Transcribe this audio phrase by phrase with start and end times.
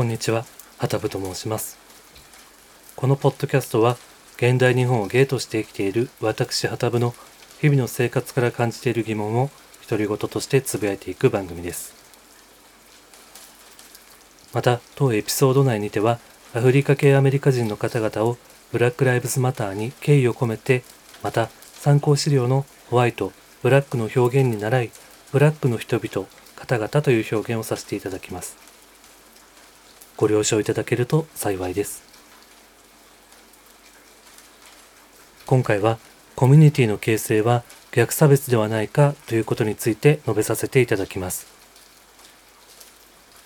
[0.00, 0.46] こんにちは、
[0.78, 1.78] はたぶと申します。
[2.96, 3.98] このポッドキャストは、
[4.38, 7.12] 現代日本をゲートして生きている私はたぶの
[7.60, 9.50] 日々の生活から感じている疑問を
[9.86, 11.92] 独り言としてつぶやいていく番組です。
[14.54, 16.18] また、当エピソード内にては、
[16.54, 18.38] アフリカ系アメリカ人の方々を
[18.72, 20.82] ブラック・ライブズ・マターに敬意を込めて、
[21.22, 23.32] また参考資料のホワイト、
[23.62, 24.90] ブラックの表現に倣い、
[25.30, 28.69] ブラックの人々、方々という表現をさせていただきます。
[30.20, 32.02] ご了承いただけると幸いです。
[35.46, 35.98] 今回は
[36.36, 41.46] コミュニティの形成は逆差別ではないかということについて述べさせていただきます。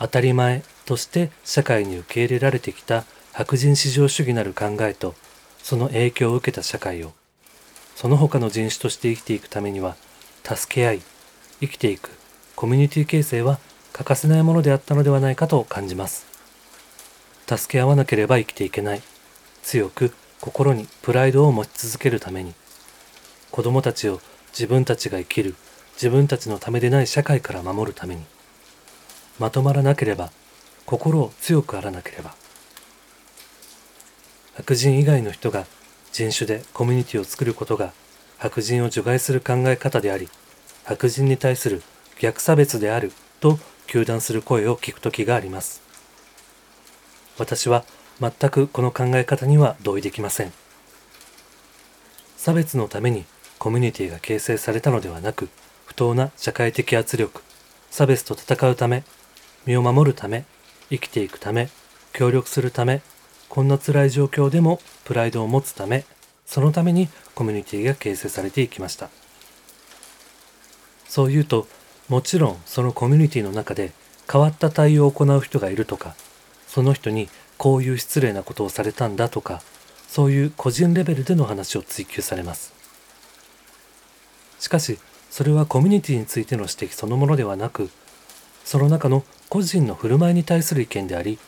[0.00, 5.14] 当たり前として社会に受け入れられてきた白人至上主義なる考えと
[5.62, 7.12] その影響を受けた社会を
[7.94, 9.94] その他の人種として生きていくためには
[10.42, 11.02] 助け合い
[11.60, 12.10] 生きていく
[12.56, 13.60] コミュニティ形成は
[13.92, 16.33] 欠かせないものであったのではないかと感じます
[17.46, 19.02] 助け合わなければ生きていけない。
[19.62, 22.54] 強く心にプライドを持ち続けるために。
[23.50, 24.20] 子供たちを
[24.52, 25.54] 自分たちが生きる。
[25.94, 28.24] 自分たちのためでない社会から守るために。
[29.38, 30.30] まとまらなければ
[30.86, 32.34] 心を強くあらなければ。
[34.56, 35.66] 白人以外の人が
[36.12, 37.92] 人種でコミュニティを作ることが
[38.38, 40.28] 白人を除外する考え方であり
[40.84, 41.82] 白人に対する
[42.20, 43.58] 逆差別であると
[43.88, 45.83] 糾弾する声を聞く時があります。
[47.38, 47.84] 私は
[48.20, 50.52] 全くこの考え方には同意できません。
[52.36, 53.24] 差別のために
[53.58, 55.48] コミュニティが形成されたのではなく
[55.86, 57.40] 不当な社会的圧力
[57.90, 59.04] 差別と戦うため
[59.64, 60.44] 身を守るため
[60.90, 61.70] 生きていくため
[62.12, 63.00] 協力するため
[63.48, 66.04] こんな辛い状況でもプライドを持つため
[66.44, 69.08] そのためにコミュニティが形成されていきました。
[71.08, 71.66] そう言うと
[72.08, 73.92] もちろんそのコミュニティの中で
[74.30, 76.14] 変わった対応を行う人がいるとか
[76.74, 79.62] その人にこういう失礼なことをされたんだとか
[80.08, 82.74] そういう個人レベルでの話を追求されます。
[84.58, 84.98] しかし
[85.30, 87.90] それはコミュニティについての指摘そのものではなく
[88.64, 91.38] その中の個人の振る舞いに対する意見であり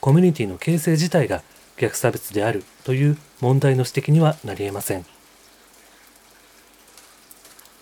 [0.00, 1.42] コミュニティの形成自体が
[1.78, 5.04] 逆差別であるという問題の指摘にはなり得ません。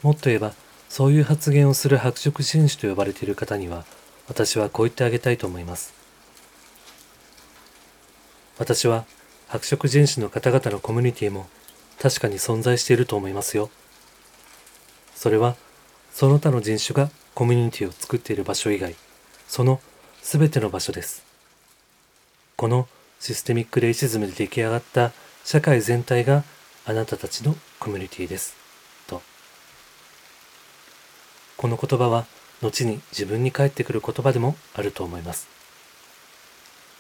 [0.01, 0.55] もっと言えば
[0.89, 3.85] そういう発言をする白色人種と呼ばれている方には
[4.27, 6.04] 私はこう言ってあげたいと思います。
[8.59, 9.05] 私は
[9.49, 11.47] 白色人種の方々のコミュニティも
[12.01, 13.71] 確かに存在していると思いますよ。
[15.15, 15.57] それは
[16.13, 18.95] その他の人種がコミュニティを作っている場所以外
[19.49, 19.81] その
[20.23, 21.25] 全ての場所です。
[22.57, 22.87] この
[23.19, 25.13] システミックレイシズムで出来上がった
[25.45, 26.45] 社会全体が
[26.87, 28.55] あなたたちのコミュニティです。
[29.07, 29.23] と。
[31.57, 32.27] この言葉は
[32.63, 35.49] 後に自分に返ってくる言葉でもあると思います。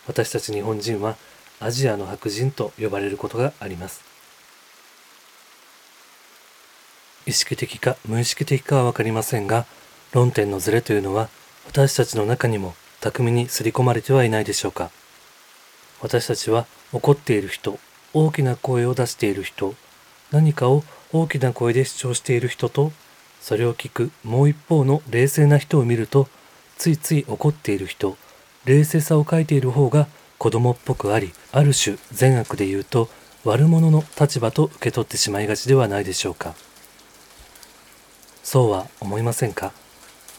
[0.06, 1.16] 私たち日本人は
[1.60, 4.03] アジアの白人と呼ばれることがあります。
[7.26, 9.64] 意識的か無意識的かは分かりませんが
[10.12, 11.31] 論点のズレというのは
[11.66, 14.91] 私たちの中にも巧みに刷り込まれてはいないでしょうか。
[16.00, 17.78] 私たちは怒っている人
[18.12, 19.75] 大きな声を出している人
[20.31, 22.93] 何かを大きな声で主張している人と
[23.41, 26.28] それを聞くもう一方の冷静な人を見ると
[26.76, 28.16] ついつい怒っている人
[28.64, 30.06] 冷静さを書いている方が
[30.44, 33.09] 子供っぽくありある種善悪で言うと
[33.44, 36.55] 悪者の立場と受け取ってしまいがちではないでしょうか。
[38.43, 39.72] そうは思いませんか？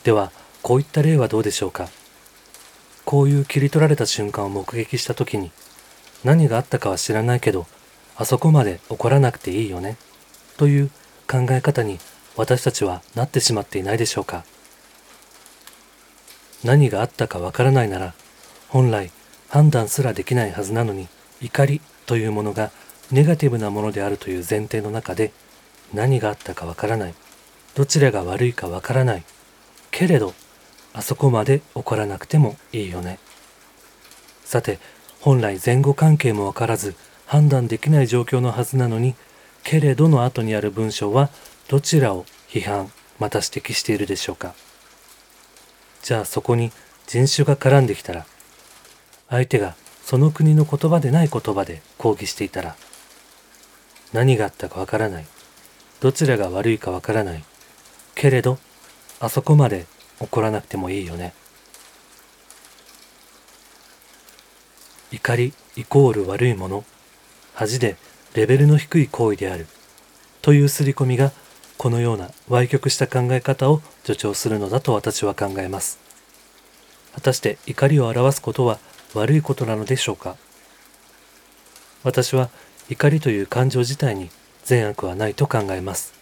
[0.04, 1.90] ではこういった例はどうでしょうか？
[3.04, 5.50] こういう切り取られた瞬間を目撃した時に
[6.24, 7.66] 何があったかは知らないけど
[8.16, 9.98] あそこまで怒らなくていいよね？
[10.58, 10.92] という
[11.28, 11.98] 考え方に
[12.38, 14.46] 私たちはなってしまっていないでしょうか？
[16.64, 18.14] 何があったかわからないなら
[18.70, 19.10] 本来
[19.50, 21.08] 判断すらできないはずなのに
[21.42, 22.72] 怒りというものが
[23.12, 25.32] ネガティブなものであるという前提の中で
[25.94, 27.14] 何があったかわからない。
[27.76, 29.24] どちらが悪いかわからない。
[29.92, 30.34] けれど
[30.94, 33.20] あそこまで怒らなくてもいいよね。
[34.44, 34.80] さて
[35.22, 39.16] 本来前後関係もわからず判断できない状況のはずなのに
[39.64, 41.30] けれどの後にある文章は
[41.68, 44.54] どちらを批判また指摘しているでしょうか。
[46.02, 46.72] じゃあそこに
[47.08, 48.26] 人種が絡んできたら
[49.30, 52.76] 相手がその国の言葉でない言葉で抗議していたら
[54.14, 55.26] 何があったかわからない。
[56.00, 57.44] どちらが悪いかわからない。
[58.14, 58.58] けれど
[59.20, 59.88] あそこまで
[60.20, 61.34] 怒らなくてもいいよね。
[65.12, 66.86] 怒りイコール悪いもの。
[67.54, 67.98] 恥で
[68.36, 69.68] レベルの低い行為である。
[70.42, 71.32] という刷り込みが
[71.78, 76.00] このような歪曲した考え方を助長するのだと私は考えます。
[77.16, 78.80] 果たして怒りを表すことは
[79.16, 80.36] 悪いことなのでしょうか？
[82.04, 82.50] 私は
[82.90, 84.30] 怒りという感情自体に
[84.64, 86.14] 善悪はないと考えます。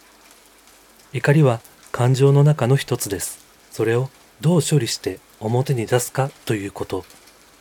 [1.12, 1.60] 怒りは
[1.92, 3.44] 感情の中の一つです。
[3.70, 4.08] それを
[4.40, 7.04] どう処理して表に出すかということ。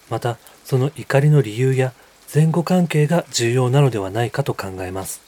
[0.09, 1.93] またその怒りの理由や
[2.33, 5.21] 前後関係が重要なのではないかと考えます。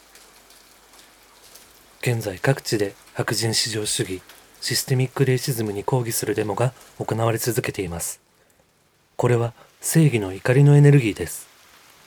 [2.02, 4.22] 現在各地で白人至上主義
[4.62, 8.20] システミックレイシズムに抗議するデモが行われ続けています。
[9.16, 9.54] これは
[9.86, 11.48] 正義の怒りのエネルギーです。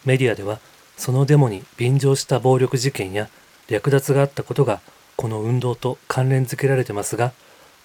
[0.05, 0.59] メディアでは
[0.97, 3.29] そのデモに便乗した暴力事件や
[3.69, 4.81] 略奪があったことが
[5.15, 7.33] この運動と関連づけられてますが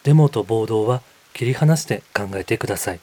[0.01, 1.03] デモと暴動は
[1.33, 2.99] 切り離して考えてください。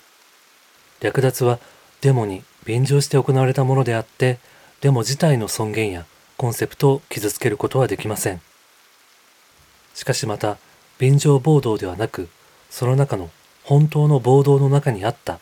[1.01, 1.61] 略奪は
[2.01, 4.41] デモに便乗して行われたものであって
[4.81, 6.07] デモ自体の尊厳や
[6.37, 8.41] コンセプトを傷つけることはできません。
[9.95, 10.59] しかしまた
[10.99, 12.29] 便乗暴動ではなく
[12.69, 13.31] その中の
[13.63, 15.39] 本当の暴動の中にあった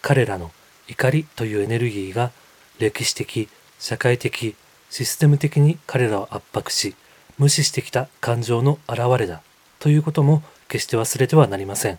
[0.00, 0.50] 彼らの
[0.90, 2.32] 怒りというエネルギーが
[2.80, 3.48] 歴史的
[3.78, 4.56] 社会的
[4.90, 6.96] システム的に彼らを圧迫し
[7.38, 9.40] 無視してきた感情の表れだ
[9.78, 11.98] ということも決して忘れてはなりません。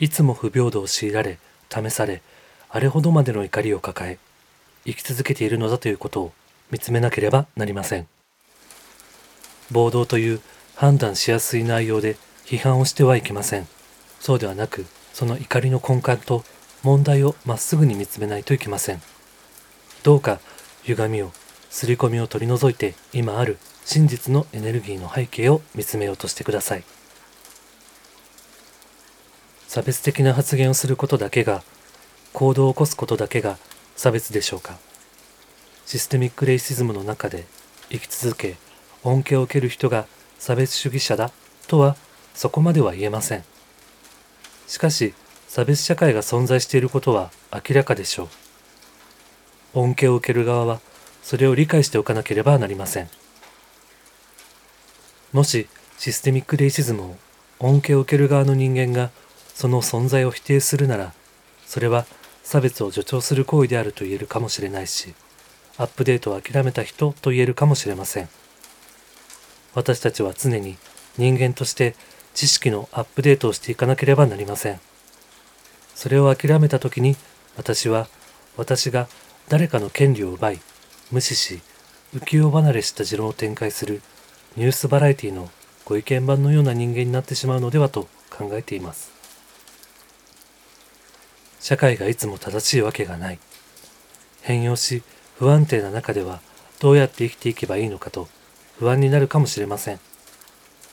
[0.00, 1.38] いつも不平等を強いられ
[1.68, 2.22] 試され
[2.70, 4.18] あれほどまでの怒りを抱え
[4.84, 6.32] 生き続けているのだということを
[6.70, 8.08] 見つめなければなりません。
[9.70, 10.40] 暴動という
[10.74, 13.68] 判断しやすい内容で批判をしてはいけません。
[14.18, 16.44] そうではなくその怒りの根幹と
[16.82, 19.02] 問題をまっすぐに見つめないといけません。
[20.02, 20.40] どうか
[20.84, 21.32] 歪みを
[21.68, 26.84] 刷り込みを取り除いて今ある真実のエネルギーの背景を見つめようとしてください。
[29.68, 31.62] 差別的な発言をすることだけが
[32.32, 33.58] 行動を起こすことだけが
[33.94, 34.78] 差別でしょうか。
[35.86, 37.44] システミックレイシズムの中で
[37.90, 38.56] 生き続け
[39.02, 40.06] 恩恵を受ける人が
[40.38, 41.30] 差別主義者だ
[41.66, 41.96] とは
[42.34, 43.44] そこまでは言えません。
[44.66, 45.14] しかし
[45.50, 48.28] 差別社会が存在していることは明らかでしょ
[49.74, 50.80] う恩恵を受ける側は
[51.22, 53.08] それを理解しておかなければなりません
[55.32, 55.66] もし
[55.98, 57.16] システミックレイシズムを
[57.58, 59.10] 恩恵を受ける側の人間が
[59.54, 61.12] その存在を否定するなら
[61.66, 62.06] それは
[62.50, 65.14] 差別を助長する行為であると言えるかもしれないし、
[65.78, 68.28] アップデートを諦めた人と言えるかもしれません。
[69.74, 70.76] 私たちは常に
[71.16, 71.94] 人間として
[72.34, 74.80] 知識のアップデートをしていかなければなりません。
[76.00, 77.14] それを諦めた時に
[77.58, 78.08] 私は
[78.56, 79.06] 私が
[79.50, 80.60] 誰かの権利を奪い、
[81.12, 81.60] 無視し、
[82.14, 84.00] 浮世離れした持論を展開する
[84.56, 85.50] ニュースバラエティの
[85.84, 89.12] ご意見番のような人間になってしまうのではと考えています。
[91.60, 93.38] 社会がいつも正しいわけがない。
[94.40, 95.02] 変容し
[95.36, 96.40] 不安定な中では
[96.80, 98.26] どうやって生きていけばいいのかと
[98.78, 100.00] 不安になるかもしれません。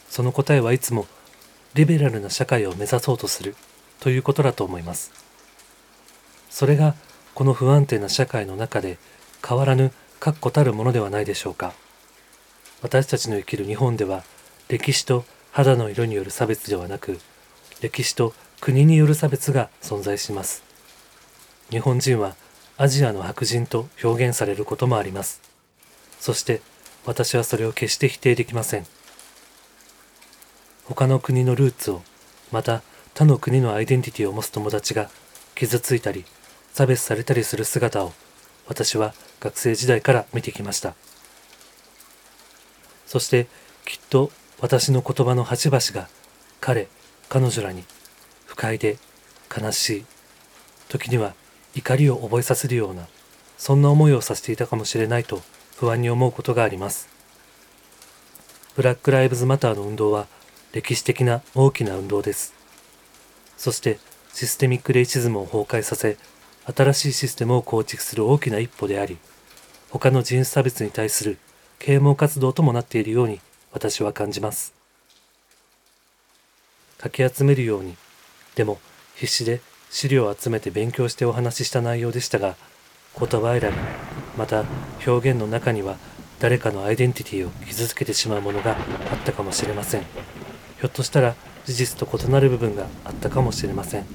[0.09, 1.07] その答えはいつも
[1.75, 3.55] リベラルな社会を目指そうとする
[3.99, 5.11] ということだと思います。
[6.49, 6.95] それが
[7.33, 8.97] この不安定な社会の中で
[9.47, 11.73] 変わらぬ確固たるものではないでしょうか。
[12.81, 14.23] 私たちの生きる日本では
[14.69, 17.19] 歴史と肌の色による差別ではなく
[17.81, 20.63] 歴史と国による差別が存在します
[21.69, 22.35] 日本人は
[22.77, 25.41] アジアの白人と表現されることもあります
[26.19, 26.61] そして
[27.05, 28.85] 私はそれを決して否定できません
[30.85, 32.01] 他の国のルーツを
[32.51, 32.81] また
[33.17, 35.09] 他の国のアイデンティティを持つ友達が
[35.55, 36.23] 傷ついたり
[36.71, 38.13] 差別されたりする姿を
[38.67, 40.93] 私は学生時代から見てきました。
[43.07, 43.47] そして
[43.85, 44.29] きっと
[44.61, 46.09] 私の言葉の端々が
[46.61, 46.89] 彼
[47.27, 47.85] 彼女らに
[48.45, 48.97] 不快で
[49.49, 50.05] 悲しい
[50.87, 51.33] 時には
[51.73, 53.07] 怒りを覚えさせるような
[53.57, 55.41] そんな思いをさせていたかもしれないと
[55.77, 57.09] 不安に思うことがあります。
[58.75, 60.27] ブラック・ライブズ・マターの運動は
[60.71, 62.56] 歴史的な大きな運動です。
[63.57, 63.99] そして
[64.33, 66.17] システミック・レイシズムを崩壊させ
[66.73, 69.17] 新しいシステムを構築する大きな一歩であり
[69.89, 71.37] 他の人種差別に対する
[71.79, 73.39] 啓蒙活動ともなっているように
[73.71, 74.73] 私は感じます。
[76.97, 77.95] かき集めるように
[78.55, 78.79] でも
[79.15, 79.61] 必死で
[79.91, 82.55] 資料を集めて勉強してお話しした内容でしたが
[83.17, 83.77] 言葉選び
[84.35, 84.65] また
[85.05, 85.97] 表現の中には
[86.39, 88.75] 誰かのアイデンティティを傷つけてしまうものがあ
[89.15, 90.01] ったかもしれません。
[90.01, 91.35] ひょっとしたら
[91.67, 94.05] 事実と異なる部分があったかもしれません。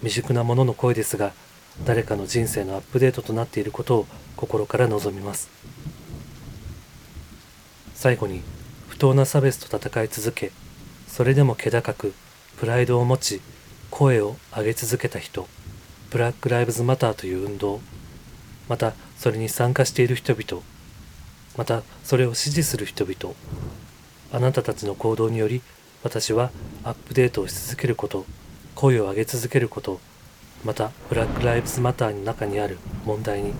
[0.00, 1.34] 未熟なものの声ですが
[1.84, 5.50] 誰かの人生のアップデートとなっていることを心から望みます。
[7.94, 8.40] 最後に
[8.88, 10.52] 不当な差別と戦い続け
[11.06, 12.14] それでも気高く
[12.56, 13.40] プライドを持ち
[13.90, 15.46] 声を上げ続けた人
[16.10, 17.80] ブラック・ライブズ・マターという運動
[18.68, 20.64] またそれに参加している人々
[21.56, 23.36] またそれを支持する人々
[24.32, 25.62] あなたたちの行動により
[26.02, 26.50] 私は
[26.84, 28.26] アップデートをし続けること
[28.74, 30.00] 声を上げ続けること
[30.64, 33.52] またブラック・ライブズ・マターの中にある問題に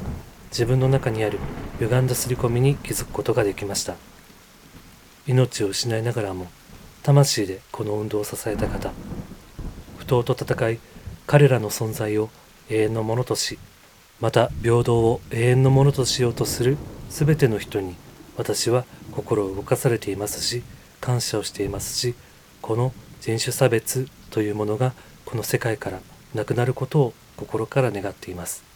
[0.50, 1.38] 自分の中にある
[1.80, 3.96] 歪んだ刷り込みに気づくことができました。
[5.26, 6.48] 命を失いながらも
[7.04, 8.90] 魂でこの運動を支えた方
[9.98, 10.78] 不当と戦い
[11.26, 12.28] 彼らの存在を
[12.68, 13.58] 永遠のものとし
[14.20, 16.76] また平等を永遠のものとしようとする
[17.08, 17.94] 全ての人に
[18.36, 20.64] 私は心を動かされていますし
[21.00, 22.14] 感謝をしていますし
[22.62, 24.92] この人種差別というものが
[25.24, 26.00] この世界から
[26.32, 28.71] なくなることを心から願っています。